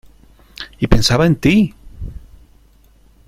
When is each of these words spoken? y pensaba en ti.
y 0.79 0.87
pensaba 0.87 1.27
en 1.27 1.35
ti. 1.35 1.75